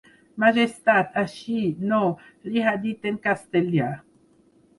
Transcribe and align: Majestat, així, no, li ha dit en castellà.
Majestat, 0.43 1.11
així, 1.21 1.57
no, 1.91 1.99
li 2.49 2.65
ha 2.71 2.75
dit 2.87 3.07
en 3.13 3.21
castellà. 3.29 3.93